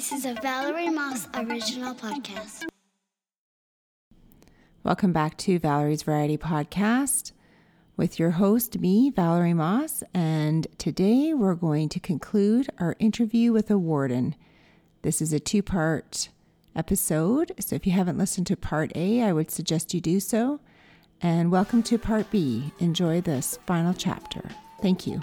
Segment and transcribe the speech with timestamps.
[0.00, 2.64] This is a Valerie Moss original podcast.
[4.82, 7.32] Welcome back to Valerie's Variety Podcast
[7.98, 10.02] with your host, me, Valerie Moss.
[10.14, 14.36] And today we're going to conclude our interview with a warden.
[15.02, 16.30] This is a two part
[16.74, 17.52] episode.
[17.60, 20.60] So if you haven't listened to part A, I would suggest you do so.
[21.20, 22.72] And welcome to part B.
[22.78, 24.48] Enjoy this final chapter.
[24.80, 25.20] Thank you.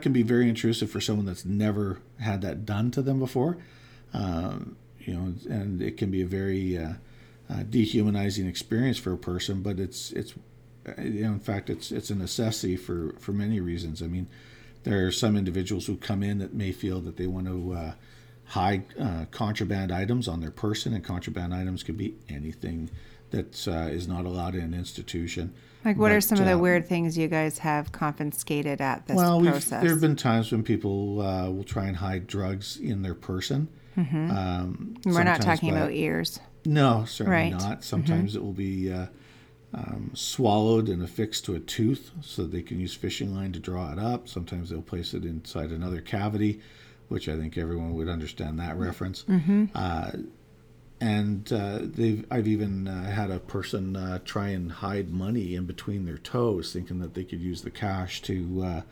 [0.00, 3.58] Can be very intrusive for someone that's never had that done to them before.
[4.12, 6.94] Um, you know, and it can be a very uh,
[7.48, 9.62] uh, dehumanizing experience for a person.
[9.62, 10.34] But it's it's
[10.98, 14.02] you know, in fact, it's it's a necessity for for many reasons.
[14.02, 14.26] I mean,
[14.82, 17.92] there are some individuals who come in that may feel that they want to uh,
[18.46, 22.90] hide uh, contraband items on their person, and contraband items can be anything
[23.30, 25.54] that uh, is not allowed in an institution.
[25.84, 29.06] Like, what but, are some of the uh, weird things you guys have confiscated at
[29.06, 29.82] this well, process?
[29.82, 33.68] there have been times when people uh, will try and hide drugs in their person.
[33.96, 34.30] Mm-hmm.
[34.30, 36.40] Um, We're not talking by, about ears.
[36.64, 37.52] No, certainly right.
[37.52, 37.60] not.
[37.60, 37.82] Mm-hmm.
[37.82, 38.38] Sometimes mm-hmm.
[38.38, 39.06] it will be uh,
[39.74, 43.92] um, swallowed and affixed to a tooth so they can use fishing line to draw
[43.92, 44.28] it up.
[44.28, 46.60] Sometimes they'll place it inside another cavity,
[47.08, 49.24] which I think everyone would understand that reference.
[49.24, 49.66] Mm-hmm.
[51.04, 55.66] And uh, they've I've even uh, had a person uh, try and hide money in
[55.66, 58.82] between their toes, thinking that they could use the cash to uh,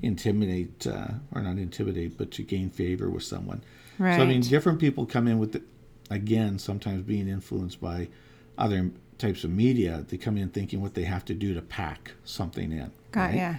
[0.00, 3.64] intimidate uh, or not intimidate, but to gain favor with someone.
[3.98, 4.14] Right.
[4.14, 5.62] So I mean, different people come in with the,
[6.08, 8.10] again sometimes being influenced by
[8.56, 10.04] other types of media.
[10.08, 12.92] They come in thinking what they have to do to pack something in.
[13.10, 13.34] Got right?
[13.34, 13.58] yeah.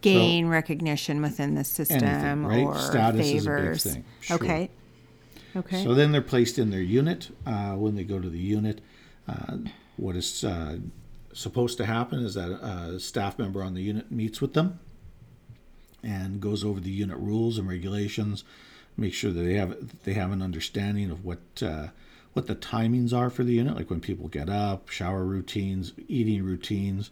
[0.00, 2.64] Gain so, recognition within the system anything, right?
[2.64, 3.86] or Status favors.
[3.86, 4.04] Is a big thing.
[4.22, 4.36] Sure.
[4.38, 4.70] Okay.
[5.56, 5.82] Okay.
[5.82, 7.30] So then they're placed in their unit.
[7.46, 8.80] Uh, when they go to the unit,
[9.28, 9.58] uh,
[9.96, 10.78] what is uh,
[11.32, 14.80] supposed to happen is that a staff member on the unit meets with them
[16.02, 18.44] and goes over the unit rules and regulations,
[18.96, 21.88] make sure that they have they have an understanding of what uh,
[22.34, 26.42] what the timings are for the unit, like when people get up, shower routines, eating
[26.44, 27.10] routines,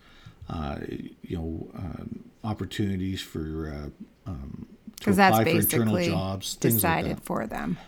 [0.48, 0.78] uh,
[1.22, 4.66] you know, um, opportunities for uh, um,
[4.98, 7.24] because that's basically jobs, decided like that.
[7.24, 7.78] for them.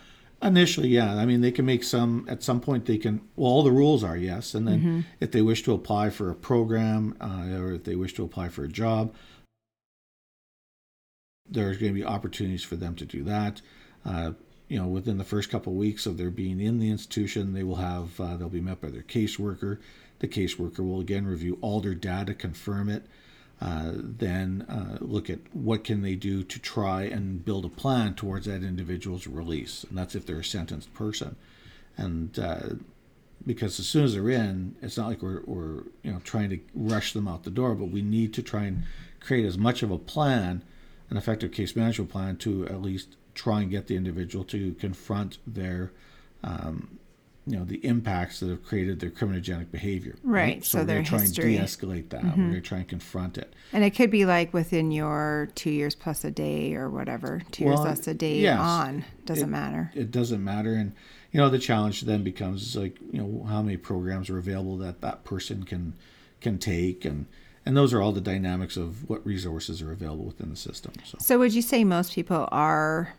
[0.43, 1.15] Initially, yeah.
[1.17, 4.05] I mean, they can make some, at some point, they can, well, all the rules
[4.05, 4.55] are yes.
[4.55, 5.00] And then mm-hmm.
[5.21, 8.50] if they wish to apply for a program uh, or if they wish to apply
[8.50, 9.15] for a job,
[11.49, 13.62] there's going to be opportunities for them to do that.
[14.05, 14.33] Uh,
[14.69, 17.62] you know, within the first couple of weeks of their being in the institution, they
[17.62, 19.78] will have, uh, they'll be met by their caseworker.
[20.19, 23.06] The caseworker will again review all their data, confirm it,
[23.60, 28.15] uh, then uh, look at what can they do to try and build a plan
[28.15, 29.84] towards that individual's release.
[29.88, 31.37] And that's if they're a sentenced person.
[31.97, 32.60] And uh,
[33.47, 36.59] because as soon as they're in it's not like we're, we're you know trying to
[36.75, 38.82] rush them out the door but we need to try and
[39.20, 40.62] create as much of a plan
[41.10, 45.38] an effective case management plan to at least try and get the individual to confront
[45.47, 45.93] their
[46.43, 46.98] um,
[47.47, 50.16] you know the impacts that have created their criminogenic behavior.
[50.22, 50.41] Right.
[50.41, 50.65] right?
[50.65, 52.22] So, so they're trying to de-escalate that.
[52.22, 52.41] Mm-hmm.
[52.41, 53.52] We're going to try and confront it.
[53.73, 57.43] And it could be like within your two years plus a day or whatever.
[57.50, 59.91] Two well, years plus a day yes, on doesn't it, matter.
[59.94, 60.94] It doesn't matter, and
[61.32, 65.00] you know the challenge then becomes like you know how many programs are available that
[65.02, 65.94] that person can
[66.41, 67.26] can take and.
[67.67, 70.93] And those are all the dynamics of what resources are available within the system.
[71.02, 73.14] So, so would you say most people are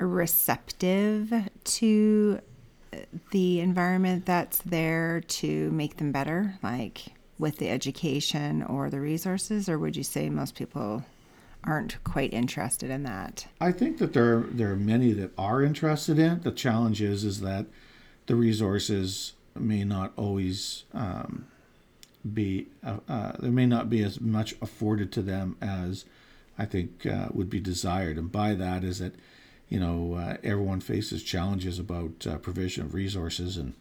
[0.00, 1.30] receptive
[1.62, 2.40] to
[3.30, 7.06] the environment that's there to make them better, like
[7.38, 11.04] with the education or the resources, or would you say most people
[11.64, 13.46] aren't quite interested in that?
[13.60, 16.42] I think that there there are many that are interested in it.
[16.44, 17.66] The challenge is is that
[18.26, 21.46] the resources may not always um,
[22.32, 26.04] be uh, uh, there may not be as much afforded to them as
[26.58, 28.16] I think uh, would be desired.
[28.16, 29.14] And by that is that
[29.68, 33.74] you know uh, everyone faces challenges about uh, provision of resources and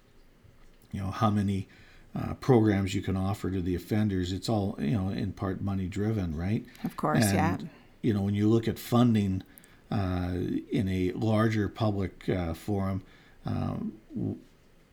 [0.92, 1.68] you know how many
[2.16, 4.32] uh, programs you can offer to the offenders.
[4.32, 6.66] It's all you know in part money driven, right?
[6.84, 7.58] Of course, and, yeah.
[8.02, 9.44] You know when you look at funding
[9.92, 10.34] uh,
[10.72, 13.04] in a larger public uh, forum.
[13.46, 13.94] Um,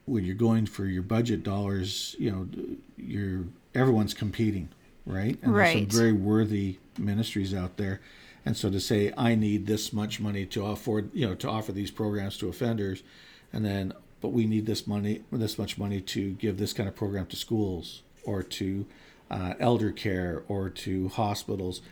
[0.04, 2.48] when you're going for your budget dollars, you know,
[2.96, 3.44] you're
[3.74, 4.68] everyone's competing,
[5.06, 5.38] right?
[5.42, 5.74] And right.
[5.74, 8.00] there's some very worthy ministries out there.
[8.44, 11.72] And so to say I need this much money to afford, you know, to offer
[11.72, 13.02] these programs to offenders,
[13.52, 16.94] and then but we need this money, this much money to give this kind of
[16.94, 18.86] program to schools or to
[19.30, 21.82] uh, elder care or to hospitals.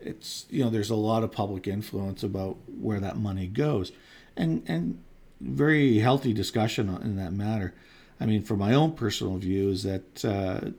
[0.00, 3.92] It's you know there's a lot of public influence about where that money goes,
[4.36, 5.02] and and
[5.40, 7.74] very healthy discussion in that matter.
[8.20, 10.70] I mean, from my own personal view, is that uh,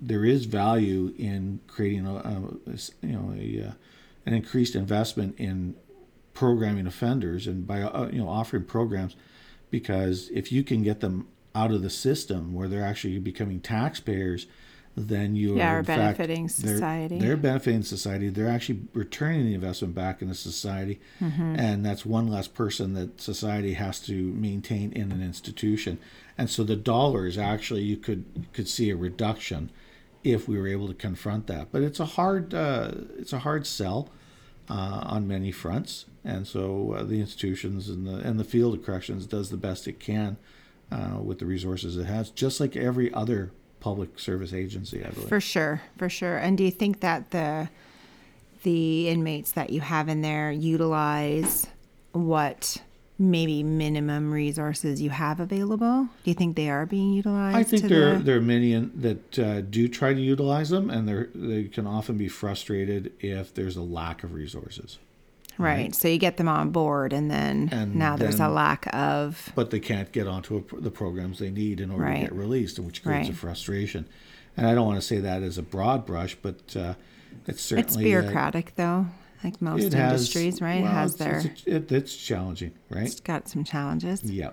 [0.00, 3.72] there is value in creating a, a you know a, uh,
[4.26, 5.74] an increased investment in
[6.34, 9.16] programming offenders and by uh, you know offering programs
[9.70, 14.46] because if you can get them out of the system where they're actually becoming taxpayers
[15.06, 17.18] then you yeah, are are benefiting fact, they're, society.
[17.18, 18.28] They're, benefiting society.
[18.28, 21.56] They're actually returning the investment back into society, mm-hmm.
[21.56, 25.98] and that's one less person that society has to maintain in an institution.
[26.36, 29.70] And so the dollars actually you could could see a reduction
[30.24, 31.68] if we were able to confront that.
[31.72, 34.10] But it's a hard uh, it's a hard sell
[34.68, 38.84] uh, on many fronts, and so uh, the institutions and the and the field of
[38.84, 40.36] corrections does the best it can
[40.90, 45.28] uh, with the resources it has, just like every other public service agency, I believe.
[45.28, 46.36] For sure, for sure.
[46.36, 47.68] And do you think that the
[48.62, 51.66] the inmates that you have in there utilize
[52.12, 52.82] what
[53.18, 56.08] maybe minimum resources you have available?
[56.22, 57.56] Do you think they are being utilized?
[57.56, 58.24] I think there the...
[58.24, 61.86] there are many in, that uh, do try to utilize them, and they they can
[61.86, 64.98] often be frustrated if there's a lack of resources.
[65.58, 65.74] Right.
[65.74, 65.94] right.
[65.94, 69.52] So you get them on board, and then and now then, there's a lack of.
[69.56, 72.14] But they can't get onto a, the programs they need in order right.
[72.16, 73.36] to get released, which creates right.
[73.36, 74.06] a frustration.
[74.56, 76.94] And I don't want to say that as a broad brush, but uh,
[77.46, 79.06] it's certainly it's bureaucratic, uh, though.
[79.44, 80.82] Like most industries, has, right?
[80.82, 81.38] Well, it has it's, their.
[81.38, 83.06] It's, it, it's challenging, right?
[83.06, 84.22] It's got some challenges.
[84.24, 84.50] Yeah.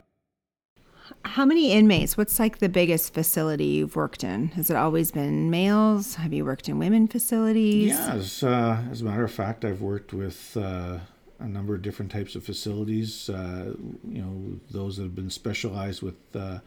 [1.23, 2.17] How many inmates?
[2.17, 4.49] What's like the biggest facility you've worked in?
[4.49, 6.15] Has it always been males?
[6.15, 7.89] Have you worked in women facilities?
[7.89, 8.43] Yes.
[8.43, 10.99] Uh, as a matter of fact, I've worked with uh,
[11.39, 13.29] a number of different types of facilities.
[13.29, 13.73] Uh,
[14.07, 16.59] you know, those that have been specialized with uh,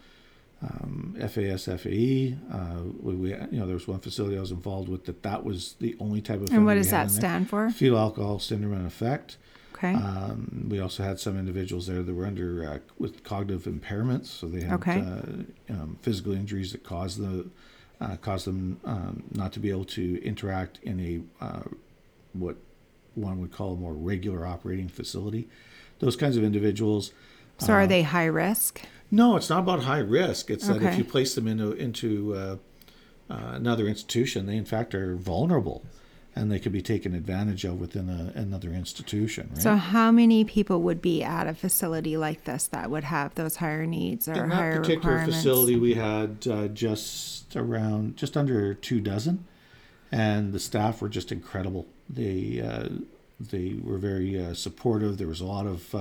[0.63, 2.37] um, FAS, FAE.
[2.53, 5.45] Uh, we, we, you know, there was one facility I was involved with that that
[5.45, 6.51] was the only type of.
[6.51, 7.71] And what does that stand for?
[7.71, 9.37] Fetal alcohol syndrome and effect.
[9.75, 9.95] Okay.
[9.95, 14.49] Um, we also had some individuals there that were under uh, with cognitive impairments, so
[14.49, 15.01] they had okay.
[15.01, 17.49] uh, um, physical injuries that caused the
[18.01, 20.99] uh, caused them um, not to be able to interact in
[21.41, 21.63] a uh,
[22.33, 22.57] what
[23.15, 25.49] one would call a more regular operating facility.
[26.01, 27.13] Those kinds of individuals.
[27.59, 28.83] So are they high risk?
[29.11, 30.51] No, it's not about high risk.
[30.51, 30.79] It's okay.
[30.79, 32.57] that if you place them into into uh,
[33.31, 35.83] uh, another institution, they in fact are vulnerable,
[36.37, 39.49] and they could be taken advantage of within a, another institution.
[39.53, 39.63] Right?
[39.63, 43.57] So, how many people would be at a facility like this that would have those
[43.57, 48.75] higher needs or in higher that particular facility, we had uh, just around just under
[48.75, 49.47] two dozen,
[50.13, 51.87] and the staff were just incredible.
[52.11, 52.89] They uh,
[53.41, 55.17] they were very uh, supportive.
[55.17, 55.95] There was a lot of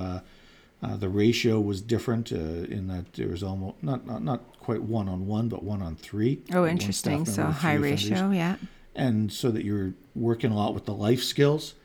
[0.84, 4.60] uh, uh, the ratio was different uh, in that there was almost not not, not
[4.60, 6.42] quite one on one, but one on three.
[6.54, 7.26] Oh, interesting.
[7.26, 8.58] So high ratio, yeah.
[8.96, 11.76] And so that you're working a lot with the life skills,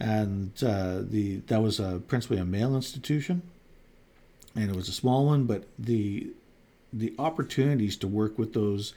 [0.00, 3.42] and uh, the that was a, principally a male institution,
[4.54, 6.28] and it was a small one, but the
[6.92, 8.94] the opportunities to work with those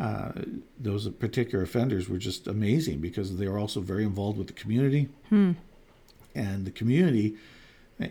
[0.00, 0.32] uh,
[0.78, 5.08] those particular offenders were just amazing because they were also very involved with the community,
[5.28, 5.52] hmm.
[6.34, 7.36] and the community,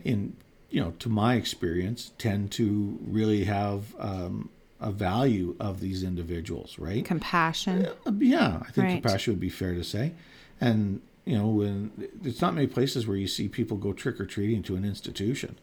[0.04, 0.36] in
[0.70, 4.50] you know, to my experience, tend to really have um,
[4.80, 7.04] a value of these individuals, right?
[7.06, 7.88] Compassion.
[8.06, 9.02] Uh, yeah, I think right.
[9.02, 10.14] compassion would be fair to say,
[10.62, 14.26] and you know, when there's not many places where you see people go trick or
[14.26, 15.58] treating to an institution.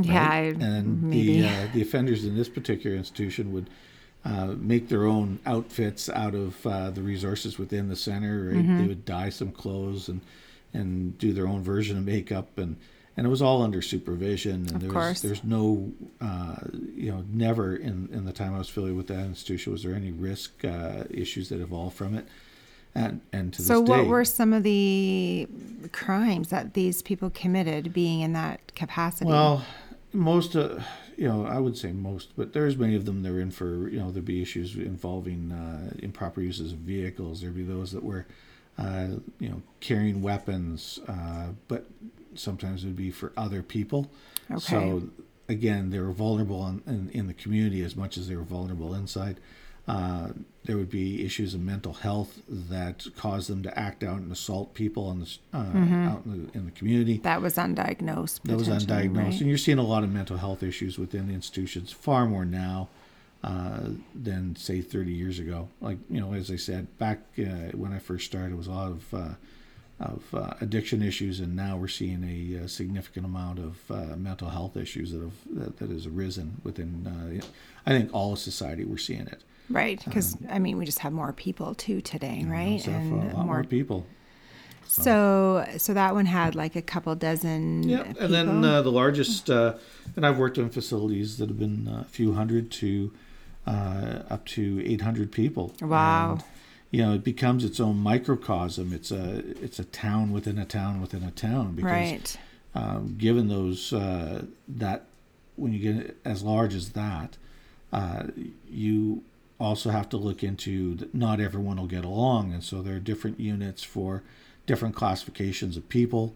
[0.00, 0.56] Yeah, right?
[0.60, 1.42] I, and maybe.
[1.42, 3.68] the uh, the offenders in this particular institution would
[4.24, 8.46] uh, make their own outfits out of uh, the resources within the center.
[8.46, 8.56] Right?
[8.56, 8.78] Mm-hmm.
[8.78, 10.20] They would dye some clothes and
[10.72, 12.76] and do their own version of makeup, and
[13.16, 14.66] and it was all under supervision.
[14.66, 15.08] And of there course.
[15.08, 16.56] was there's no uh,
[16.94, 19.94] you know never in in the time I was affiliated with that institution was there
[19.94, 22.26] any risk uh, issues that evolved from it.
[22.94, 25.48] And, and to the so this what day, were some of the
[25.92, 29.64] crimes that these people committed being in that capacity Well,
[30.12, 30.78] most uh,
[31.16, 33.88] you know, I would say most, but there's many of them that are in for,
[33.88, 37.40] you know, there'd be issues involving uh, improper uses of vehicles.
[37.40, 38.26] There'd be those that were,
[38.78, 41.86] uh, you know, carrying weapons, uh, but
[42.34, 44.10] sometimes it would be for other people.
[44.50, 44.60] Okay.
[44.60, 45.08] So
[45.48, 48.94] again, they were vulnerable in, in, in the community as much as they were vulnerable
[48.94, 49.38] inside.
[49.88, 50.28] Uh,
[50.64, 54.74] there would be issues of mental health that caused them to act out and assault
[54.74, 58.42] people in the, uh, out in the, in the community That was undiagnosed.
[58.44, 59.16] that was undiagnosed.
[59.16, 59.40] right?
[59.40, 62.90] And you're seeing a lot of mental health issues within the institutions, far more now
[63.42, 65.68] uh, than say 30 years ago.
[65.80, 68.70] Like you know, as I said, back uh, when I first started, it was a
[68.70, 69.28] lot of uh,
[70.02, 74.48] of uh, addiction issues, and now we're seeing a, uh significant amount of uh, mental
[74.48, 77.06] health issues that have that, that has arisen within.
[77.06, 77.44] Uh,
[77.86, 78.84] I think all of society.
[78.84, 79.42] We're seeing it.
[79.70, 82.80] Right, because I mean, we just have more people too today, right?
[82.80, 84.06] So, a lot more people.
[84.86, 87.88] So, so that one had like a couple dozen.
[87.88, 88.22] Yeah, people.
[88.24, 89.74] and then uh, the largest, uh,
[90.16, 93.12] and I've worked in facilities that have been a few hundred to
[93.66, 95.72] uh, up to 800 people.
[95.80, 96.32] Wow.
[96.32, 96.44] And,
[96.92, 98.92] you know, it becomes its own microcosm.
[98.92, 102.36] It's a it's a town within a town within a town because right.
[102.74, 105.06] um, given those uh, that
[105.56, 107.38] when you get as large as that,
[107.92, 108.24] uh,
[108.70, 109.22] you
[109.58, 113.00] also have to look into that not everyone will get along, and so there are
[113.00, 114.22] different units for
[114.66, 116.34] different classifications of people.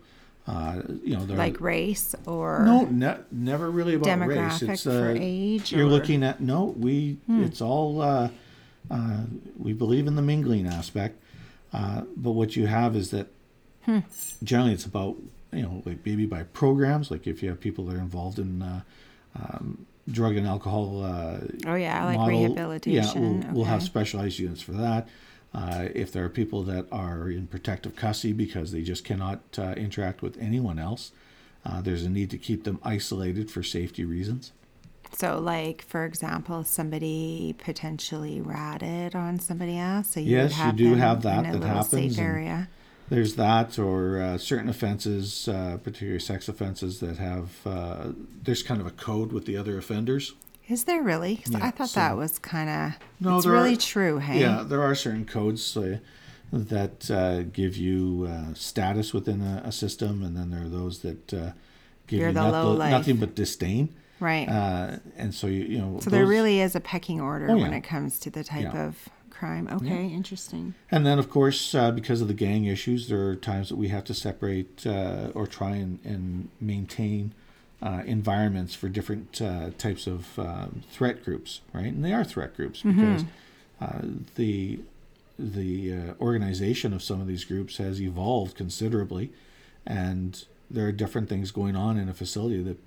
[0.49, 4.39] Uh, you know, like race or no, ne- never really about race.
[4.61, 5.73] demographic It's for uh, age.
[5.73, 5.91] you're or- Hmm.
[5.93, 6.65] looking at no.
[6.79, 8.29] We it's all uh,
[8.90, 9.25] uh,
[9.59, 11.21] we believe in the mingling aspect,
[11.73, 13.28] uh, but what you have is that
[13.85, 14.00] Hmm.
[14.43, 15.16] generally it's about
[15.52, 17.11] you know like maybe by programs.
[17.11, 18.81] Like if you have people that are involved in uh,
[19.37, 21.05] um, drug and alcohol.
[21.05, 23.23] Uh, Oh yeah, like model, rehabilitation.
[23.23, 25.09] Yeah, we'll, we'll have specialized units for that.
[25.55, 29.73] Uh, if there are people that are in protective custody because they just cannot uh,
[29.76, 31.12] interact with anyone else,
[31.64, 34.52] uh, there's a need to keep them isolated for safety reasons.
[35.13, 40.09] So, like for example, somebody potentially ratted on somebody else.
[40.13, 42.69] So you Yes, you do have that that happens, area.
[43.09, 48.09] There's that, or uh, certain offenses, uh, particularly sex offenses, that have uh,
[48.43, 50.35] there's kind of a code with the other offenders.
[50.69, 51.37] Is there really?
[51.37, 52.93] 'Cause Yeah, I thought so- that was kind of.
[53.21, 54.19] No, it's really are- true.
[54.19, 54.41] Hey.
[54.41, 55.99] Yeah, there are certain codes uh,
[56.53, 60.99] that uh, give you uh, status within a, a system, and then there are those
[61.03, 61.53] that uh,
[62.09, 63.95] give You're you not- nothing but disdain.
[64.21, 64.49] Right.
[64.49, 66.01] Uh, and so you, you know.
[66.01, 68.87] so there really is a pecking order Oh, when it comes to the type Yeah.
[68.87, 69.69] of crime.
[69.71, 70.75] Okay, interesting.
[70.91, 73.89] And then, of course, uh, because of the gang issues, there are times that we
[73.89, 77.35] have to separate uh, or try and, and maintain
[77.83, 81.93] uh, environments for different uh, types of um, threat groups, right?
[81.93, 83.25] And they are threat groups because
[83.81, 84.01] uh,
[84.37, 84.81] the
[85.39, 89.31] the uh, organization of some of these groups has evolved considerably,
[89.87, 92.79] and there are different things going on in a facility that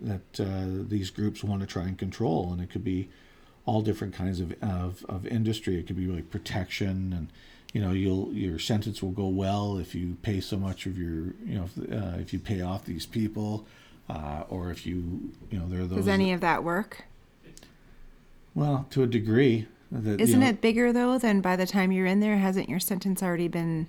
[0.00, 3.08] that uh, these groups want to try and control, and it could be
[3.64, 5.78] all different kinds of, of, of industry.
[5.78, 7.28] It could be like protection, and
[7.72, 11.34] you know, you'll your sentence will go well if you pay so much of your,
[11.46, 13.66] you know, if, uh, if you pay off these people,
[14.08, 15.98] uh, or if you, you know, there are those.
[15.98, 17.04] Does any of that work?
[18.54, 19.66] well, to a degree.
[19.90, 22.38] That, you Isn't know, it bigger though than by the time you're in there?
[22.38, 23.86] Hasn't your sentence already been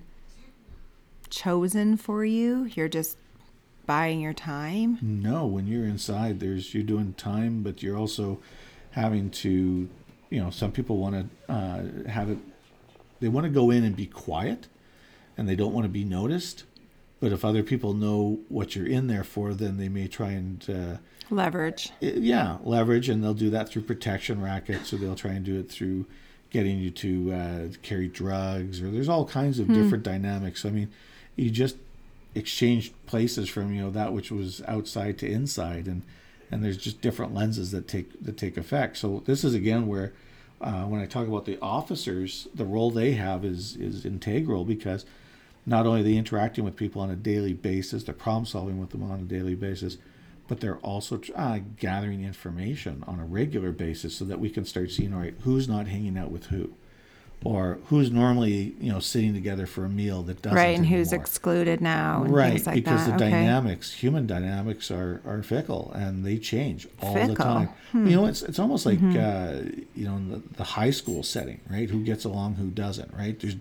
[1.30, 2.66] chosen for you?
[2.74, 3.18] You're just
[3.86, 4.98] buying your time.
[5.02, 8.40] No, when you're inside, there's you're doing time, but you're also
[8.92, 9.90] having to,
[10.30, 12.38] you know, some people want to uh, have it.
[13.20, 14.68] They want to go in and be quiet,
[15.38, 16.64] and they don't want to be noticed.
[17.20, 20.70] But if other people know what you're in there for, then they may try and,
[20.70, 20.98] uh,
[21.30, 21.90] Leverage.
[22.02, 25.72] yeah, leverage, and they'll do that through protection rackets, or they'll try and do it
[25.72, 26.06] through
[26.50, 30.66] getting you to uh, carry drugs, or there's all kinds of different dynamics.
[30.66, 30.92] I mean,
[31.36, 31.78] you just
[32.36, 36.04] exchange places from you know that which was outside to inside, and
[36.52, 38.98] and there's just different lenses that take that take effect.
[38.98, 40.14] So this is again where.
[40.62, 45.04] Uh, when I talk about the officers, the role they have is is integral because
[45.66, 48.92] not only are they interacting with people on a daily basis, they're problem solving with
[48.92, 49.98] them on a daily basis,
[50.48, 54.92] but they're also uh, gathering information on a regular basis so that we can start
[54.92, 56.74] seeing, all right, who's not hanging out with who,
[57.46, 61.12] or who's normally you know sitting together for a meal that doesn't, Right, and who's
[61.14, 63.18] excluded now and right like because that.
[63.20, 63.32] the okay.
[63.32, 67.70] dynamics, human dynamics, are are fickle and they change all the time.
[67.92, 68.08] Hmm.
[68.08, 69.18] You know, it's it's almost like Mm-hmm.
[69.20, 71.90] uh, you know in the, the high school setting, right?
[71.90, 73.40] Who gets along, who doesn't, right?
[73.40, 73.56] There's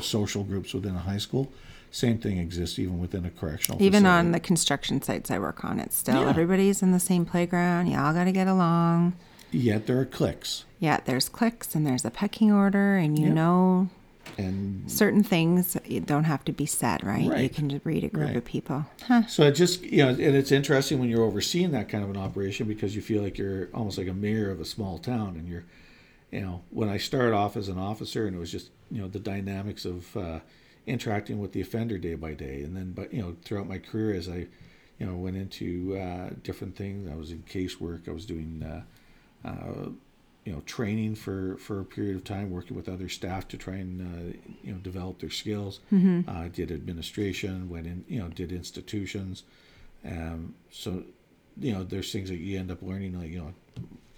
[0.00, 1.50] social groups within a high school.
[1.90, 3.82] Same thing exists even within a correctional.
[3.82, 4.18] Even facility.
[4.26, 6.28] on the construction sites I work on, it's still Yeah.
[6.28, 7.86] everybody's in the same playground.
[7.86, 9.14] You all got to get along.
[9.50, 10.64] Yet there are cliques.
[10.78, 13.32] Yeah, there's clicks and there's a pecking order, and you Yeah.
[13.34, 13.88] know
[14.36, 17.42] and Certain things don't have to be said, right?
[17.42, 18.36] You can just read a group Right.
[18.36, 18.84] of people.
[19.02, 19.26] Huh.
[19.26, 22.16] So it just you know, and it's interesting when you're overseeing that kind of an
[22.18, 25.48] operation because you feel like you're almost like a mayor of a small town, and
[25.48, 25.64] you're,
[26.30, 29.08] you know, when I started off as an officer, and it was just you know
[29.08, 30.40] the dynamics of uh,
[30.86, 34.14] interacting with the offender day by day, and then but you know throughout my career
[34.14, 34.46] as I,
[35.00, 37.08] you know, went into uh, different things.
[37.10, 38.08] I was in casework.
[38.08, 38.62] I was doing.
[38.62, 38.82] Uh,
[39.44, 39.90] uh,
[40.44, 43.74] you know, training for, for a period of time, working with other staff to try
[43.74, 45.80] and uh, you know develop their skills.
[46.26, 49.42] Uh, did administration, went in, you know, did institutions.
[50.06, 51.02] Um, so,
[51.58, 53.52] you know, there's things that you end up learning, like you know,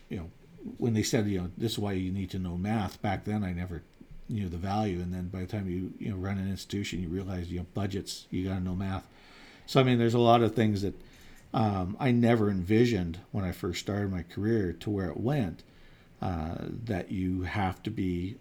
[0.09, 0.31] you know,
[0.77, 3.03] when they said you know this is why you need to know math.
[3.03, 3.83] Back then, I never
[4.29, 7.09] knew the value, and then by the time you you know run an institution, you
[7.09, 9.07] realize you know budgets, you got to know math.
[9.67, 10.95] So I mean, there's a lot of things that
[11.53, 15.63] um, I never envisioned when I first started my career to where it went.
[16.23, 16.55] Uh,
[16.85, 18.37] that you have to be,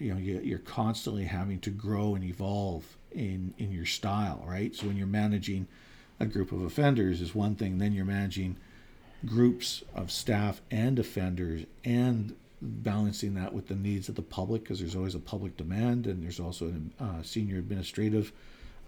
[0.00, 4.74] you know, you, you're constantly having to grow and evolve in in your style, right?
[4.74, 5.68] So when you're managing
[6.18, 8.56] a group of offenders is one thing, then you're managing
[9.24, 14.80] groups of staff and offenders and balancing that with the needs of the public because
[14.80, 18.32] there's always a public demand and there's also uh, senior administrative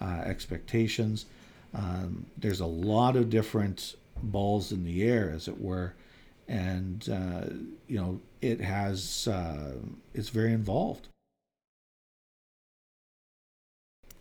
[0.00, 1.26] uh, expectations.
[1.74, 5.94] Um, there's a lot of different balls in the air, as it were,
[6.48, 7.46] and uh,
[7.88, 9.74] you know it has uh,
[10.14, 11.08] it's very involved.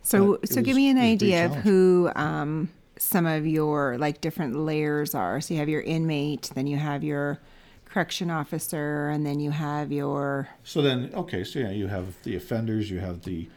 [0.03, 2.69] So, But so give was- me an it was a big idea of who um,
[2.97, 5.41] some of your like different layers are.
[5.41, 7.39] So you have your inmate, then you have your
[7.85, 12.35] correction officer, and then you have your So then, okay, so yeah, you have the
[12.35, 13.49] offenders, you have the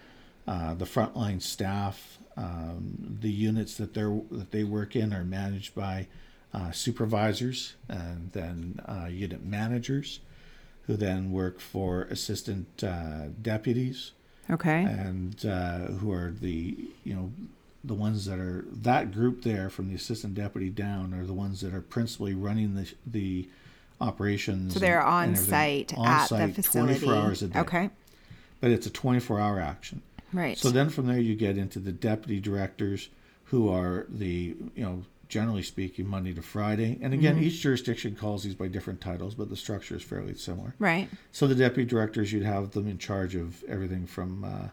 [0.47, 2.19] uh, the frontline staff.
[2.37, 4.03] Um, the units that they
[4.37, 6.09] that they work in are managed by
[6.53, 10.19] uh, supervisors, and then uh, unit managers,
[10.87, 14.13] who then work for assistant uh, deputies,
[14.51, 17.31] okay, and uh, who are the you know
[17.85, 21.61] the ones that are that group there from the assistant deputy down are the ones
[21.61, 23.49] that are principally running the the
[24.01, 24.75] operations.
[24.75, 26.99] so they're on site On at site, the facility.
[26.99, 27.91] 24 hours a day Okay,
[28.61, 30.03] but it's a 24 hour action.
[30.35, 30.59] Right.
[30.59, 33.09] So then from there you get into the deputy directors
[33.45, 36.99] who are the, you know, generally speaking, Monday to Friday.
[37.03, 37.45] And again, Mm-hmm.
[37.45, 40.75] each jurisdiction calls these by different titles, but the structure is fairly similar.
[40.79, 41.09] right.
[41.33, 44.69] So the deputy directors, you'd have them in charge of everything from uh,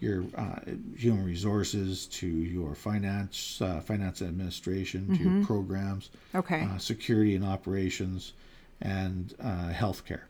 [0.00, 0.60] your uh,
[0.96, 5.36] human resources to your finance, uh, finance and administration, to Mm-hmm.
[5.38, 6.62] your programs, Okay.
[6.62, 8.32] uh, security and operations,
[8.80, 10.22] and uh, healthcare.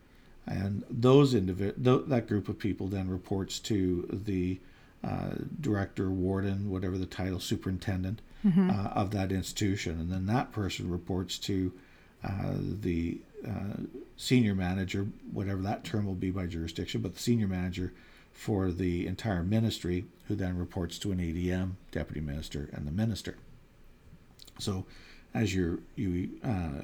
[0.46, 4.58] And those individ- th- that group of people then reports to the
[5.02, 8.20] uh, director, warden, whatever the title, superintendent
[8.70, 11.72] uh, of that institution, and then that person reports to
[12.24, 13.80] uh, the uh,
[14.16, 17.92] senior manager, whatever that term will be by jurisdiction, but the senior manager
[18.32, 23.36] for the entire ministry, who then reports to an ADM, deputy minister, and the minister.
[24.58, 24.86] So,
[25.34, 26.82] as you you uh,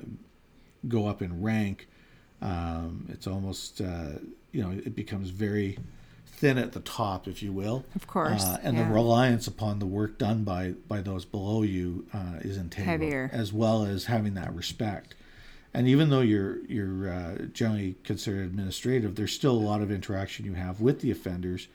[0.88, 1.88] go up in rank,
[2.42, 4.18] um, it's almost uh,
[4.52, 5.78] you know it becomes very
[6.36, 7.84] thin at the top, if you will.
[7.94, 8.84] Of course, uh, and yeah.
[8.84, 13.30] the reliance upon the work done by by those below you uh, is integral, Heavier.
[13.32, 15.14] as well as having that respect.
[15.72, 20.44] And even though you're you're uh, generally considered administrative, there's still a lot of interaction
[20.44, 21.68] you have with the offenders,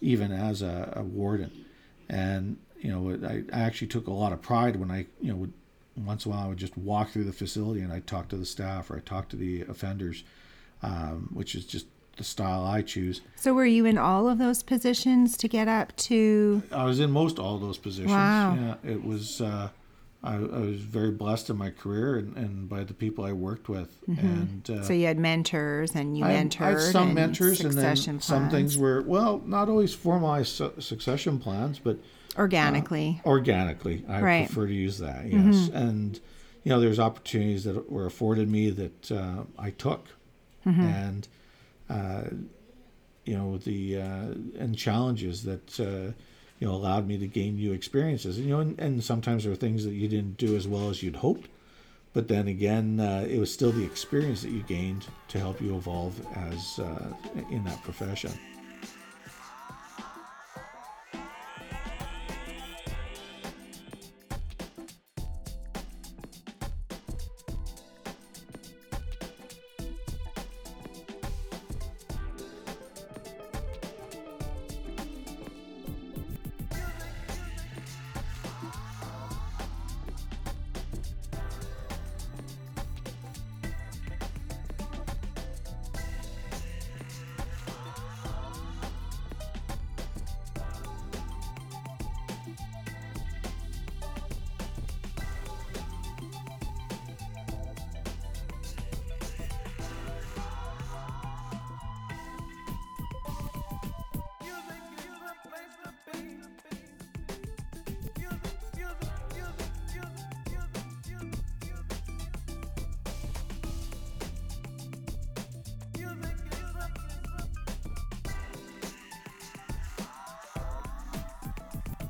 [0.00, 1.64] even as a, a warden.
[2.08, 5.36] And you know, I, I actually took a lot of pride when I you know
[5.36, 5.52] would
[5.96, 8.36] once in a while I would just walk through the facility and I'd talk to
[8.36, 10.24] the staff or I talk to the offenders,
[10.82, 13.20] um, which is just the style I choose.
[13.36, 16.62] So were you in all of those positions to get up to?
[16.70, 18.12] I was in most all those positions.
[18.12, 18.54] Wow.
[18.84, 19.40] Yeah, it was.
[19.40, 19.68] Uh,
[20.24, 23.68] I, I was very blessed in my career and, and by the people I worked
[23.68, 23.96] with.
[24.06, 24.84] And uh, Mm-hmm.
[24.84, 26.60] So you had mentors and you I mentored.
[26.60, 30.74] I had some mentors, and then succession some things were well, not always formalized su-
[30.78, 31.98] succession plans, but
[32.38, 33.20] organically.
[33.26, 34.04] organically.
[34.08, 34.46] I Right.
[34.46, 35.26] prefer to use that.
[35.26, 36.20] Yes, and
[36.62, 40.06] you know, there's opportunities that were afforded me that uh, I took,
[40.64, 41.26] and
[41.92, 42.24] uh,
[43.24, 46.12] you know the uh, and challenges that uh,
[46.58, 48.38] you know allowed me to gain new experiences.
[48.38, 50.90] And, you know, and, and sometimes there are things that you didn't do as well
[50.90, 51.48] as you'd hoped.
[52.14, 55.74] But then again, uh, it was still the experience that you gained to help you
[55.76, 56.78] evolve as
[57.50, 58.32] in that profession.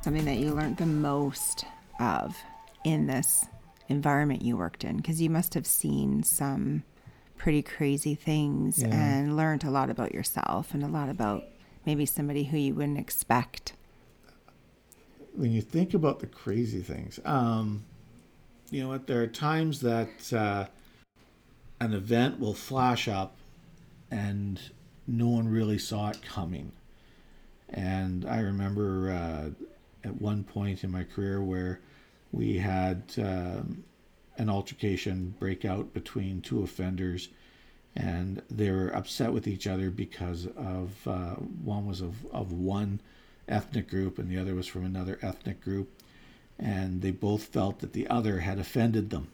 [0.02, 1.64] Something that you learned the most
[2.00, 2.36] of
[2.84, 3.46] in this
[3.88, 4.96] environment you worked in?
[4.96, 6.82] Because you must have seen some
[7.36, 8.88] pretty crazy things Yeah.
[8.94, 11.44] and learned a lot about yourself and a lot about
[11.84, 13.74] maybe somebody who you wouldn't expect.
[15.34, 17.82] when you think about the crazy things, um,
[18.70, 19.06] you know what?
[19.06, 20.66] There are times that uh,
[21.80, 23.34] an event will flash up
[24.10, 24.60] and
[25.06, 26.70] no one really saw it coming.
[27.70, 29.64] And I remember uh,
[30.04, 31.80] at one point in my career where
[32.32, 33.84] we had um,
[34.38, 37.28] an altercation break out between two offenders,
[37.94, 43.00] and they were upset with each other because of uh, one was of, of one
[43.48, 45.90] ethnic group and the other was from another ethnic group,
[46.58, 49.28] and they both felt that the other had offended them.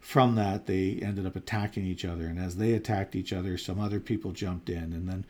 [0.00, 3.78] From that, they ended up attacking each other, and as they attacked each other, some
[3.78, 5.24] other people jumped in, and then,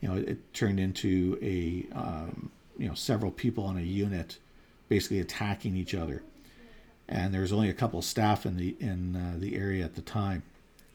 [0.00, 4.38] you know, it, it turned into a, um, you know, several people on a unit,
[4.88, 6.22] basically attacking each other,
[7.08, 9.94] and there was only a couple of staff in the in uh, the area at
[9.94, 10.42] the time,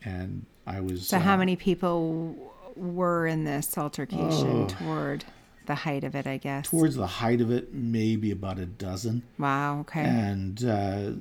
[0.03, 1.07] and I was.
[1.07, 2.35] So, how uh, many people
[2.75, 4.67] were in this altercation Oh.
[4.67, 5.23] toward
[5.65, 6.67] the height of it, I guess?
[6.69, 9.23] Towards the height of it, maybe about a dozen.
[9.39, 10.01] wow, okay.
[10.01, 11.11] And, uh,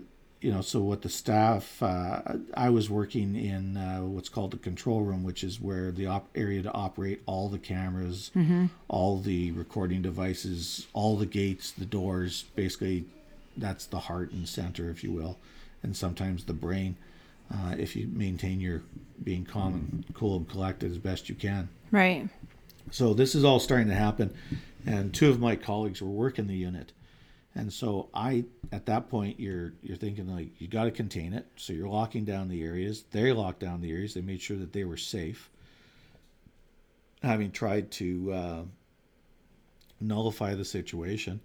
[0.44, 2.20] you know, so what the staff, uh,
[2.52, 6.28] I was working in uh, what's called the control room, which is where the op-
[6.34, 8.30] area to operate all the cameras,
[8.88, 12.44] all the recording devices, all the gates, the doors.
[12.54, 13.06] Basically,
[13.56, 15.38] that's the heart and center, if you will,
[15.82, 16.96] and sometimes the brain.
[17.50, 18.82] Uh, if you maintain your
[19.22, 21.70] being calm and cool and collected as best you can.
[21.90, 22.28] right.
[22.90, 24.34] So this is all starting to happen,
[24.84, 26.92] and two of my colleagues were working the unit,
[27.54, 31.46] and so I, at that point, you're you're thinking like you got to contain it.
[31.56, 33.04] So you're locking down the areas.
[33.10, 34.14] They locked down the areas.
[34.14, 35.50] They made sure that they were safe.
[37.22, 38.62] Having tried to uh,
[40.00, 41.40] nullify the situation,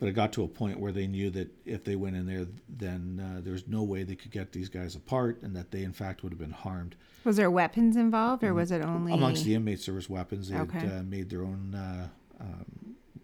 [0.00, 2.46] but it got to a point where they knew that if they went in there,
[2.68, 5.92] then uh, there's no way they could get these guys apart, and that they in
[5.92, 6.96] fact would have been harmed.
[7.24, 9.22] Was there weapons involved, or was it only Mm-hmm.
[9.22, 10.48] Amongst the inmates, there was weapons.
[10.48, 10.78] They Okay.
[10.80, 12.08] had uh, made their own, uh,
[12.40, 12.64] um,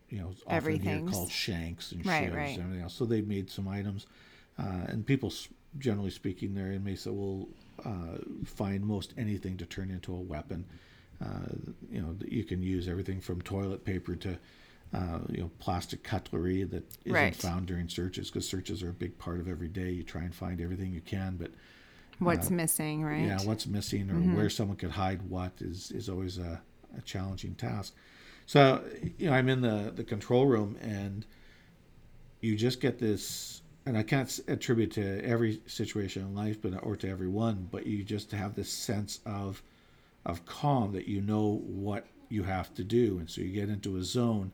[0.09, 2.57] you know, often here called shanks and Right, right.
[2.57, 2.95] and everything else.
[2.95, 4.07] So they made some items,
[4.59, 5.33] uh, and people,
[5.79, 7.49] generally speaking, there inmates that will
[7.85, 10.65] uh, find most anything to turn into a weapon.
[11.25, 11.49] Uh,
[11.91, 14.39] you know, you can use everything from toilet paper to,
[14.95, 17.35] uh, you know, plastic cutlery that isn't Right.
[17.35, 19.91] found during searches because searches are a big part of every day.
[19.91, 21.51] You try and find everything you can, but
[22.19, 23.27] what's missing, right?
[23.27, 26.61] yeah, what's missing or where someone could hide what is is always a,
[26.97, 27.95] a challenging task.
[28.47, 28.83] So
[29.19, 31.27] you know, I'm in the the control room and
[32.41, 36.97] you just get this, and I can't attribute to every situation in life, but or
[36.97, 39.63] to every one, but you just have this sense of
[40.25, 43.97] of calm that you know what you have to do, and so you get into
[43.97, 44.53] a zone,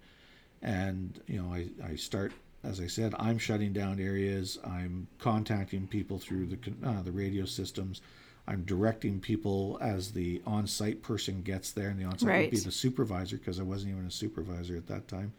[0.62, 2.32] and you know, I I start.
[2.64, 4.56] As I said, I'm shutting down areas.
[4.64, 8.00] I'm contacting people through the uh, the radio systems.
[8.46, 12.72] I'm directing people as the on-site person gets there, and the on-site would be the
[12.72, 15.32] supervisor because I wasn't even a supervisor at that time.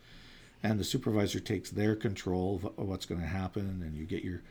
[0.61, 4.23] And the supervisor takes their control of, of what's going to happen, and you get
[4.23, 4.41] your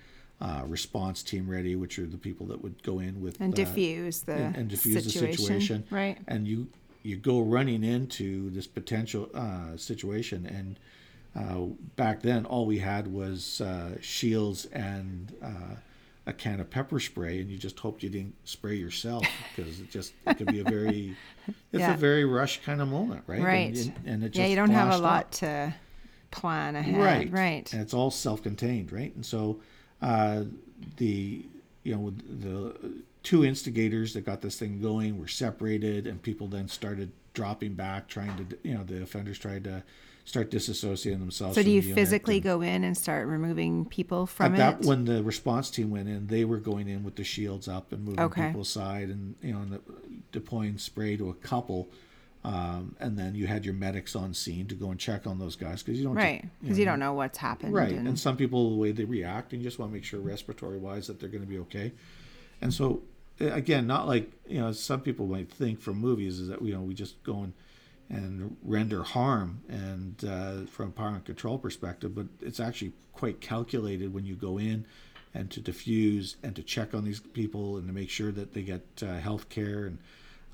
[0.43, 3.57] uh, response team ready, which are the people that would go in with And uh,
[3.57, 6.19] diffuse the and, and diffuse situation, the situation, right?
[6.29, 6.69] And you
[7.03, 10.79] you go running into this potential uh, situation, and
[11.35, 15.77] uh, back then all we had was uh, shields and uh,
[16.27, 19.91] a can of pepper spray, and you just hoped you didn't spray yourself because it
[19.91, 21.17] just it could be a very
[21.49, 21.95] it's Yeah.
[21.95, 23.37] a very rush kind of moment, right?
[23.39, 23.77] And- Right.
[23.77, 25.31] And, and it yeah, you don't have a lot up.
[25.33, 25.75] to
[26.31, 27.73] plan ahead, right right?
[27.73, 29.61] and it's all self-contained right and so
[30.01, 30.45] uh,
[30.97, 31.45] the
[31.83, 32.75] you know the
[33.23, 38.09] two instigators that got this thing going were separated and people then started dropping back
[38.09, 39.83] trying to you know the offenders tried to
[40.25, 44.55] start disassociating themselves So do you physically and go in and start removing people from
[44.55, 44.87] at that it?
[44.87, 48.05] when the response team went in they were going in with the shields up and
[48.05, 48.47] moving Okay.
[48.47, 49.81] people aside and you know and the,
[50.31, 51.89] deploying spray to a couple
[52.45, 55.55] um, and then you had your medics on scene to go and check on those
[55.55, 57.73] guys because you don't right, because you don't know what's happened.
[57.73, 57.93] Right.
[57.93, 60.19] and- And some people, the way they react, and you just want to make sure
[60.19, 61.93] respiratory wise that they're going to be okay.
[62.61, 63.03] And so,
[63.41, 66.75] uh, again, not like, you know, some people might think from movies is that, you
[66.75, 67.53] know, we just go and,
[68.13, 73.41] and render harm and uh, from a power and control perspective, but it's actually quite
[73.41, 74.85] calculated when you go in
[75.35, 78.63] and to diffuse and to check on these people and to make sure that they
[78.63, 79.87] get uh, health care.
[79.87, 79.99] And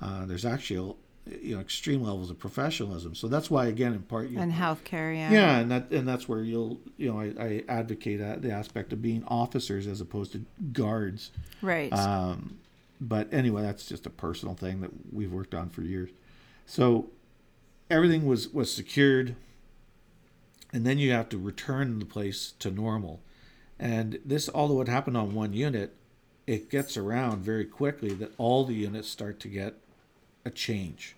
[0.01, 0.95] uh, there's actually,
[1.41, 3.13] you know, extreme levels of professionalism.
[3.13, 5.29] So that's why, again, in part, you and healthcare, yeah.
[5.29, 8.93] yeah, and that and that's where you'll you know I, I advocate uh, the aspect
[8.93, 11.31] of being officers as opposed to guards.
[11.61, 11.91] Right.
[11.91, 12.57] Um,
[13.01, 16.09] but anyway, that's just a personal thing that we've worked on for years.
[16.65, 17.09] So
[17.89, 19.35] everything was was secured.
[20.71, 23.21] and then you have to return the place to normal.
[23.79, 25.95] And this, although it happened on one unit,
[26.45, 29.75] it gets around very quickly that all the units start to get
[30.45, 31.15] a change,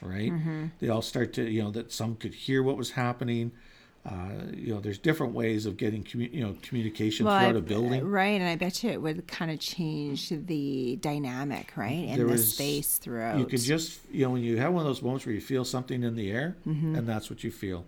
[0.00, 0.30] right?
[0.30, 0.66] Mm-hmm.
[0.78, 3.52] They all start to, you know, that some could hear what was happening.
[4.04, 7.58] Uh, you know, there's different ways of getting, commu- you know, communication Well, throughout I-
[7.58, 8.04] a building.
[8.04, 8.40] right?
[8.40, 12.32] And I bet you it would kind of change the dynamic, right, in There the
[12.32, 13.38] was- space throughout.
[13.38, 15.64] You can just, you know, when you have one of those moments where you feel
[15.64, 16.96] something in the air, Mm-hmm.
[16.96, 17.84] and that's what you feel.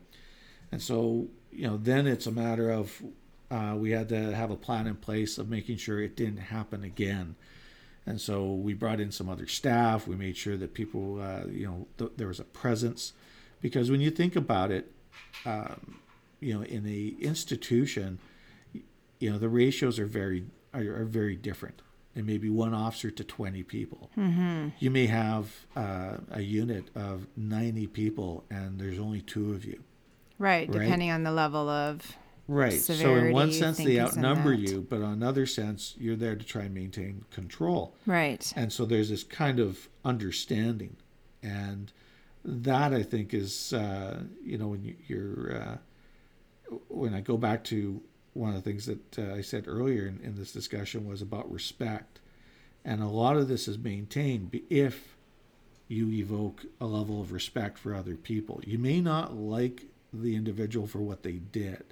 [0.71, 3.03] And so, you know, then it's a matter of
[3.51, 6.83] uh, we had to have a plan in place of making sure it didn't happen
[6.85, 7.35] again.
[8.07, 10.07] And so we brought in some other staff.
[10.09, 13.13] We made sure that people, uh, you know, th- there was a presence,
[13.61, 14.91] because when you think about it,
[15.47, 15.99] um,
[16.45, 18.19] you know, in a institution,
[19.19, 21.81] you know, the ratios are very are, are very different.
[22.15, 24.11] There may be one officer to twenty people.
[24.17, 24.69] Mm-hmm.
[24.79, 29.83] You may have uh, a unit of ninety people, and there's only two of you.
[30.39, 30.81] right, right?
[30.83, 32.79] depending on the level of Right.
[32.79, 36.65] so in one sense, they outnumber you, but on another sense, you're there to try
[36.65, 37.95] and maintain control.
[38.05, 38.53] right.
[38.55, 40.97] And so there's this kind of understanding,
[41.43, 41.91] and
[42.45, 45.77] that I think is, uh, you know, when you, you're, uh,
[46.89, 48.01] when I go back to
[48.33, 51.51] one of the things that uh, I said earlier in, in this discussion was about
[51.51, 52.21] respect,
[52.85, 55.17] and a lot of this is maintained if
[55.89, 58.61] you evoke a level of respect for other people.
[58.67, 61.85] You may not like the individual for what they did,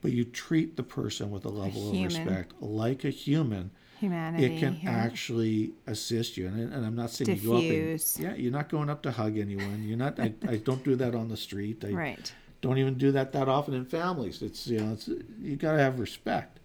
[0.00, 4.56] but you treat the person with a level of respect like a human Humanity.
[4.56, 6.46] it can actually assist you.
[6.46, 9.10] And, and I'm not saying you go up and, Yeah, you're not going up to
[9.10, 9.82] hug anyone.
[9.84, 10.18] You're not.
[10.18, 11.84] I, I don't do that on the street.
[11.84, 12.32] I right.
[12.60, 14.42] Don't even do that that often in families.
[14.42, 15.08] It's you know, it's
[15.40, 16.60] you got to have respect,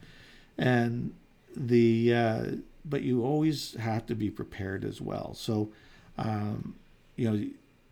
[0.58, 1.14] and
[1.56, 2.46] the uh,
[2.84, 5.34] but you always have to be prepared as well.
[5.34, 5.70] So,
[6.18, 6.76] um,
[7.16, 7.46] you know,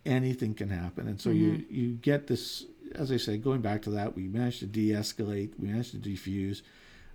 [0.05, 2.65] anything can happen, and so you you get this.
[2.95, 5.51] As I said, going back to that, we managed to de-escalate.
[5.57, 6.61] We managed to defuse.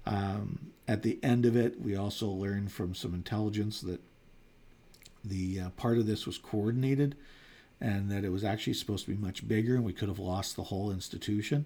[0.06, 4.00] Um, at the end of it, we also learned from some intelligence that
[5.24, 7.14] the uh, part of this was coordinated
[7.80, 10.56] and that it was actually supposed to be much bigger and we could have lost
[10.56, 11.64] the whole institution.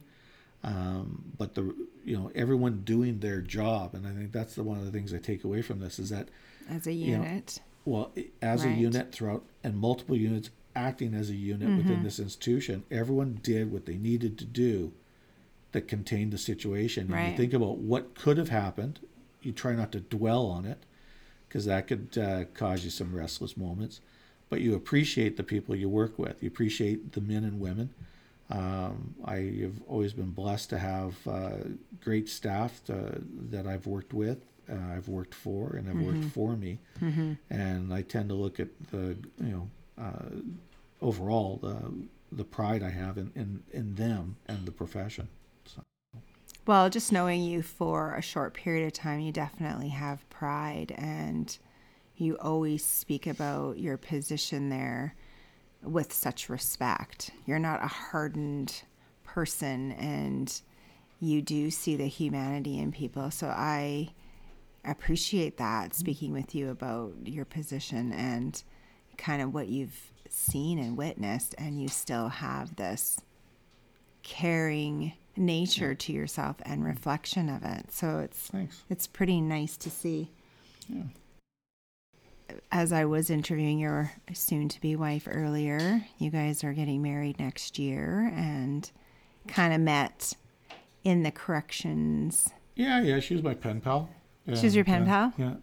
[0.65, 4.79] Um, but the you know everyone doing their job, and I think that's the one
[4.79, 6.29] of the things I take away from this is that
[6.71, 7.61] As a you know, unit.
[7.85, 11.77] well as a unit throughout and multiple units acting as a unit Mm-hmm.
[11.79, 14.93] within this institution, everyone did what they needed to do
[15.73, 17.13] that contained the situation.
[17.13, 19.01] And you think about what could have happened.
[19.43, 20.79] You try not to dwell on it
[21.49, 24.01] because that could uh, cause you some restless moments.
[24.53, 26.43] But you appreciate the people you work with.
[26.43, 27.89] You appreciate the men and women.
[28.51, 31.53] Um, I have always been blessed to have uh,
[32.05, 36.55] great staff to, that I've worked with, uh, I've worked for, and have worked for
[36.55, 36.81] me.
[37.49, 40.37] And I tend to look at the, you know, uh,
[41.01, 41.91] overall the
[42.31, 45.29] the pride I have in, in, in them and the profession.
[45.65, 45.81] So,
[46.67, 51.57] Well, just knowing you for a short period of time, you definitely have pride and
[52.17, 55.15] you always speak about your position there
[55.83, 57.31] with such respect.
[57.47, 58.83] You're not a hardened
[59.25, 60.61] person and
[61.21, 63.31] you do see the humanity in people.
[63.31, 64.11] So I
[64.85, 68.63] appreciate that speaking with you about your position and
[69.17, 73.21] kind of what you've seen and witnessed and you still have this
[74.23, 77.93] caring nature to yourself and reflection of it.
[77.93, 78.83] So it's thanks.
[78.91, 80.31] it's pretty nice to see.
[82.71, 87.39] As I was interviewing your soon to be wife earlier, you guys are getting married
[87.39, 88.91] next year and
[89.49, 90.35] kind of met
[91.05, 92.51] in the corrections.
[92.75, 94.09] Yeah, yeah, she was my pen pal.
[94.47, 95.61] Yeah, She was your pen yeah, pal?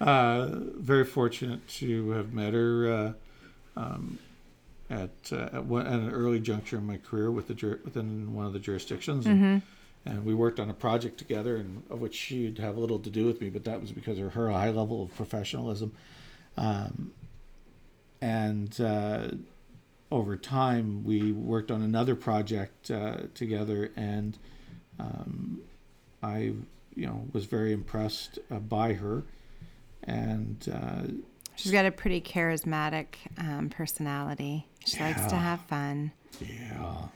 [0.00, 0.06] Yeah.
[0.06, 3.12] Uh, very fortunate to have met her uh,
[3.80, 4.18] um,
[4.90, 8.34] at uh, at, one, at an early juncture in my career with the jur- within
[8.34, 10.10] one of the jurisdictions, and, Mm-hmm.
[10.10, 13.24] and we worked on a project together, and of which she'd have little to do
[13.24, 15.92] with me, but that was because of her high level of professionalism,
[16.56, 17.12] um,
[18.20, 18.80] and.
[18.80, 19.28] Uh,
[20.10, 24.38] over time, we worked on another project uh, together, and
[25.00, 25.60] um,
[26.22, 26.52] I,
[26.94, 29.24] you know, was very impressed uh, by her,
[30.04, 31.12] and uh,
[31.56, 33.06] She's got a pretty charismatic
[33.38, 34.68] um, personality.
[34.84, 36.12] She likes to have fun.
[36.40, 37.08] yeah,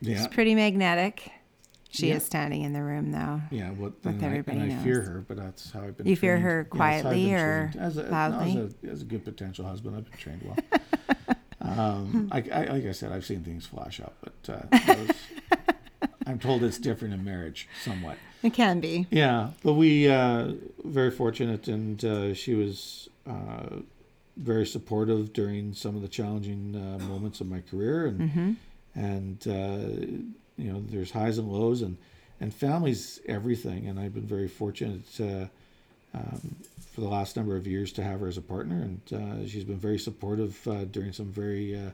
[0.00, 1.30] yeah, She's pretty magnetic.
[1.94, 2.16] She Yeah.
[2.16, 3.40] is standing in the room though.
[3.50, 3.70] yeah.
[3.70, 6.06] What Like and I, everybody and I fear her, but that's how I've been.
[6.06, 6.44] You fear trained.
[6.44, 8.58] her that's how quietly or as a, no, loudly?
[8.58, 10.56] as a, as a good potential husband, I've been trained well.
[11.60, 15.10] um, I, I, like I said, I've seen things flash up, but uh, those,
[16.26, 18.16] I'm told it's different in marriage somewhat.
[18.42, 19.06] It can be.
[19.10, 20.52] Yeah, but we uh,
[20.84, 23.76] very fortunate, and uh, she was uh,
[24.36, 28.56] very supportive during some of the challenging uh, moments of my career, and
[28.94, 31.96] and uh, you know, there's highs and lows, and
[32.40, 33.86] and family's everything.
[33.86, 35.02] And I've been very fortunate
[36.14, 36.56] um,
[36.92, 39.64] for the last number of years to have her as a partner, and uh, she's
[39.64, 41.90] been very supportive uh, during some very uh,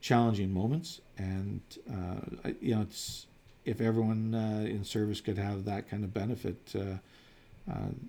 [0.00, 1.00] challenging moments.
[1.16, 3.26] And uh, I, you know, it's
[3.64, 6.74] if everyone uh, in service could have that kind of benefit,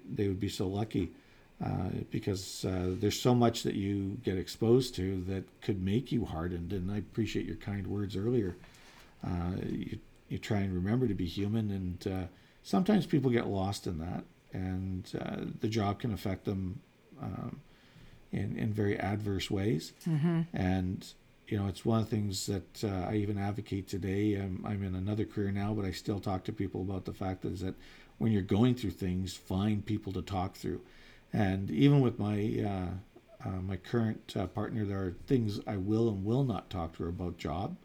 [0.10, 1.12] they would be so lucky.
[2.12, 6.92] because there's so much that you get exposed to that could make you hardened, and
[6.92, 8.58] I appreciate your kind words earlier.
[9.66, 12.28] You you try and remember to be human, and uh,
[12.64, 16.82] sometimes people get lost in that, and uh, the job can affect them
[17.22, 17.62] um,
[18.32, 19.94] in in very adverse ways.
[20.08, 20.42] Mm-hmm.
[20.54, 21.06] And
[21.48, 24.34] you know, it's one of the things that uh, I even advocate today.
[24.34, 27.44] I'm, I'm in another career now, but I still talk to people about the fact
[27.44, 27.76] that is that
[28.18, 30.82] when you're going through things, find people to talk through.
[31.32, 36.10] And even with my uh, uh, my current uh, partner, there are things I will
[36.10, 37.78] and will not talk to her about job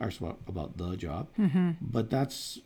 [0.00, 1.28] or about, about the job.
[1.38, 1.70] Mm-hmm.
[1.80, 2.58] But that's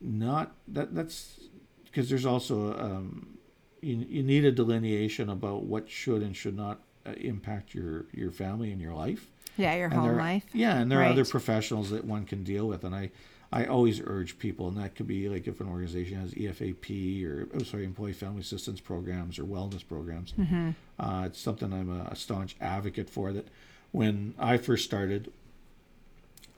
[0.00, 1.40] not that that's
[1.84, 3.38] because there's also um,
[3.80, 8.30] you, you need a delineation about what should and should not uh, impact your your
[8.30, 9.30] family and your life.
[9.56, 10.44] Yeah, your And home there- life.
[10.52, 11.08] Yeah, and there Right.
[11.08, 13.10] are other professionals that one can deal with, and I.
[13.50, 17.48] I always urge people, and that could be like if an organization has EFAP or
[17.54, 20.34] oh, sorry, employee family assistance programs or wellness programs.
[20.38, 20.70] Mm-hmm.
[21.00, 23.32] Uh, it's something I'm a, a staunch advocate for.
[23.32, 23.48] That
[23.90, 25.32] when I first started,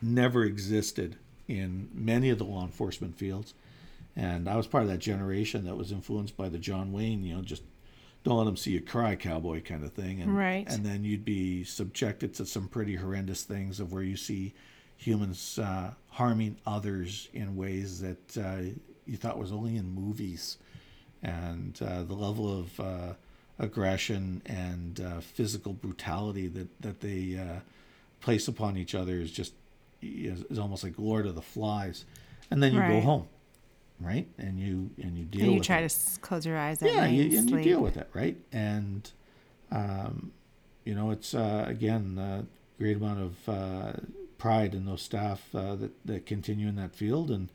[0.02, 1.16] never existed
[1.48, 3.54] in many of the law enforcement fields.
[4.16, 7.34] And I was part of that generation that was influenced by the John Wayne, you
[7.34, 7.62] know, just
[8.22, 10.20] don't let them see you cry, cowboy kind of thing.
[10.20, 10.68] And, Right.
[10.68, 14.52] And then you'd be subjected to some pretty horrendous things of where you see
[14.96, 20.58] humans uh, harming others in ways that uh, you thought was only in movies.
[21.22, 23.12] And uh, the level of uh,
[23.58, 27.60] aggression and uh, physical brutality that, that they uh,
[28.20, 29.54] place upon each other is just
[30.02, 32.04] is, is almost like Lord of the Flies.
[32.50, 33.28] And then you go home,
[34.00, 34.26] right?
[34.38, 37.24] And you and you deal And you try it to close your eyes yeah, you,
[37.24, 38.36] and and you deal with it, right?
[38.52, 39.10] And
[39.70, 40.32] um,
[40.84, 42.44] you know, it's uh, again a
[42.82, 43.92] great amount of uh,
[44.38, 47.50] pride in those staff uh, that that continue in that field and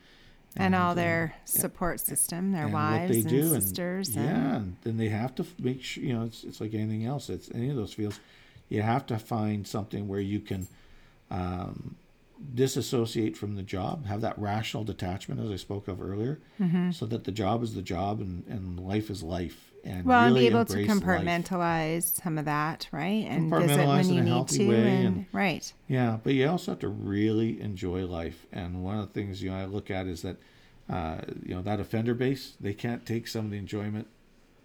[0.55, 4.15] and all uh, their yeah, support system, their and wives and do, sisters.
[4.15, 7.05] and, yeah, and then they have to make sure you know it's it's like anything
[7.05, 7.29] else.
[7.29, 8.19] It's any of those fields,
[8.69, 10.67] you have to find something where you can.
[11.29, 11.95] Um,
[12.53, 16.91] disassociate from the job have that rational detachment as i spoke of earlier Mm-hmm.
[16.91, 20.33] so that the job is the job and, and life is life and well, and
[20.33, 21.03] really be able to embrace life.
[21.45, 23.23] compartmentalize some of that, right?
[23.27, 25.73] And visit Compartmentalize when in you a need healthy to, way and, and- right.
[25.87, 28.47] Yeah, but you also have to really enjoy life.
[28.51, 30.37] And one of the things you know I look at is that
[30.89, 34.07] uh, you know that offender base they can't take some of the enjoyment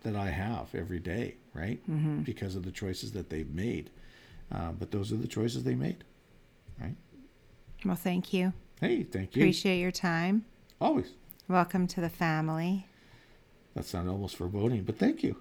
[0.05, 1.81] that I have every day, right?
[1.91, 2.21] Mm-hmm.
[2.23, 3.91] Because of the choices that they've made.
[4.51, 6.03] Uh, but those are the choices they made,
[6.81, 6.95] right?
[7.85, 8.53] Well, thank you.
[8.81, 9.43] Hey, thank you.
[9.43, 10.45] Appreciate your time.
[10.81, 11.13] Always.
[11.49, 12.87] Welcome to the family.
[13.75, 15.37] That sounded almost foreboding, but thank you.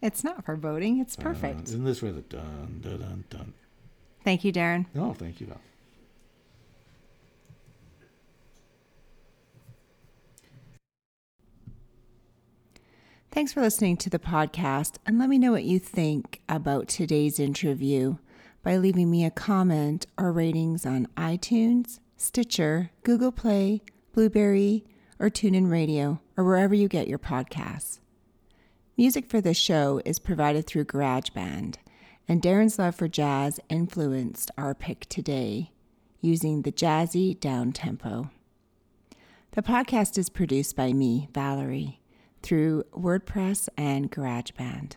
[0.00, 0.98] It's not foreboding.
[0.98, 1.62] It's Uh, perfect.
[1.68, 3.54] isn't this where the dun dun dun dun?
[4.24, 4.86] Thank you, Darren.
[4.94, 5.60] No, thank you, Val.
[13.30, 17.38] Thanks for listening to the podcast, and let me know what you think about today's
[17.38, 18.16] interview
[18.62, 24.84] by leaving me a comment or ratings on iTunes, Stitcher, Google Play, Blubrry,
[25.18, 28.00] or TuneIn Radio, or wherever you get your podcasts.
[28.96, 31.76] Music for this show is provided through GarageBand,
[32.26, 35.72] and Darren's love for jazz influenced our pick today
[36.20, 38.30] using the jazzy down tempo.
[39.52, 42.00] The podcast is produced by me, Valerie,
[42.42, 44.94] through WordPress and GarageBand.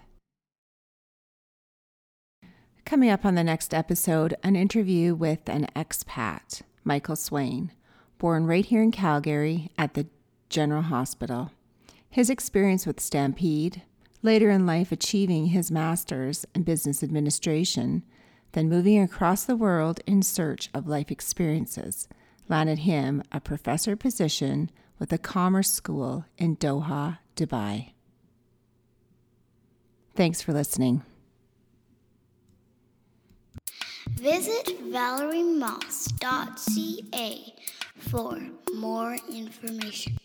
[2.85, 7.71] Coming up on the next episode, an interview with an expat, Michael Swain,
[8.17, 10.07] born right here in Calgary at the
[10.49, 11.51] General Hospital.
[12.09, 13.83] His experience with Stampede,
[14.21, 18.03] later in life achieving his master's in business administration,
[18.51, 22.09] then moving across the world in search of life experiences,
[22.49, 24.69] landed him a professor position
[24.99, 27.93] with a commerce school in Doha, Dubai.
[30.13, 31.03] Thanks for listening.
[34.21, 37.53] Visit valeriemoss.ca
[37.97, 38.37] for
[38.75, 40.15] more information.